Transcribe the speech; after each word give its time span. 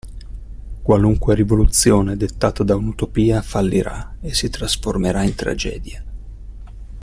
Qualunque 0.81 1.35
rivoluzione 1.35 2.17
dettata 2.17 2.63
da 2.63 2.75
un'utopia 2.75 3.43
fallirà 3.43 4.15
e 4.19 4.33
si 4.33 4.49
trasformerà 4.49 5.21
in 5.21 5.35
tragedia. 5.35 6.03